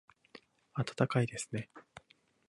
[0.73, 1.69] 暖かいですね